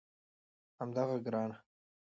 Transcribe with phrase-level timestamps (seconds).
[0.79, 1.57] همدغه ګرانه